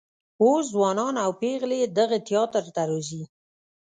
اوس 0.43 0.65
ځوانان 0.75 1.15
او 1.23 1.31
پیغلې 1.41 1.79
دغه 1.97 2.17
تیاتر 2.27 2.63
ته 2.75 2.81
راځي. 2.89 3.23